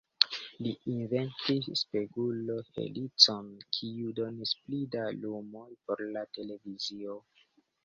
Li 0.67 0.69
inventis 0.93 1.67
spegulo-helicon, 1.81 3.53
kiu 3.77 4.15
donis 4.21 4.55
pli 4.65 4.81
da 4.97 5.05
lumoj 5.21 5.69
por 5.85 6.05
la 6.19 6.27
televizio. 6.41 7.23